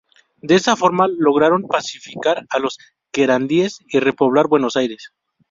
[0.41, 2.79] De esa forma lograron pacificar a los
[3.11, 5.11] querandíes y repoblar Buenos Aires.